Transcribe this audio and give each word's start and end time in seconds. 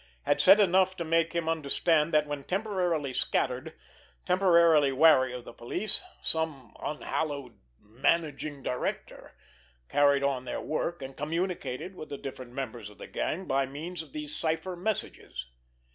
—had 0.23 0.41
said 0.41 0.59
enough 0.59 0.95
to 0.95 1.03
make 1.05 1.33
him 1.33 1.47
understand 1.47 2.11
that, 2.11 2.25
when 2.25 2.43
temporarily 2.43 3.13
scattered, 3.13 3.75
temporarily 4.25 4.91
wary 4.91 5.31
of 5.31 5.45
the 5.45 5.53
police, 5.53 6.01
some 6.23 6.75
unhallowed 6.81 7.59
"managing 7.79 8.63
director" 8.63 9.35
carried 9.89 10.23
on 10.23 10.43
their 10.45 10.59
work, 10.59 11.03
and 11.03 11.15
communicated 11.15 11.93
with 11.93 12.09
the 12.09 12.17
different 12.17 12.51
members 12.51 12.89
of 12.89 12.97
the 12.97 13.05
gang 13.05 13.45
by 13.45 13.67
means 13.67 14.01
of 14.01 14.11
these 14.11 14.35
cipher 14.35 14.75
messages. 14.75 15.45